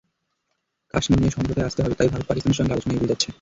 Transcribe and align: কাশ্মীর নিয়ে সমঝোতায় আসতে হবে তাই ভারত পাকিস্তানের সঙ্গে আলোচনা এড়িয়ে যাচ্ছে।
কাশ্মীর 0.93 1.19
নিয়ে 1.21 1.33
সমঝোতায় 1.35 1.67
আসতে 1.67 1.79
হবে 1.83 1.95
তাই 1.99 2.09
ভারত 2.09 2.25
পাকিস্তানের 2.27 2.57
সঙ্গে 2.59 2.73
আলোচনা 2.73 2.93
এড়িয়ে 2.93 3.11
যাচ্ছে। 3.11 3.29